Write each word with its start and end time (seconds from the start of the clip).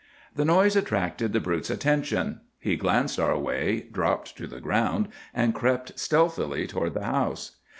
"The 0.33 0.45
noise 0.45 0.75
attracted 0.75 1.31
the 1.31 1.39
brute's 1.39 1.69
attention. 1.69 2.41
He 2.57 2.75
glanced 2.75 3.19
our 3.19 3.37
way, 3.37 3.81
dropped 3.91 4.35
to 4.37 4.47
the 4.47 4.59
ground, 4.59 5.09
and 5.31 5.53
crept 5.53 5.99
stealthily 5.99 6.65
toward 6.65 6.95
the 6.95 7.05
house. 7.05 7.57